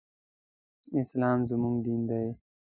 اسلام 0.99 1.39
زموږ 1.49 1.75
دين 1.85 2.01
دی 2.09 2.27